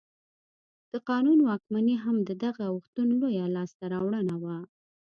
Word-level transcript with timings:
د 0.91 0.93
قانون 1.09 1.39
واکمني 1.49 1.95
هم 2.03 2.17
د 2.29 2.31
دغه 2.43 2.63
اوښتون 2.73 3.07
لویه 3.21 3.45
لاسته 3.55 3.83
راوړنه 3.93 4.35
وه. 4.43 4.57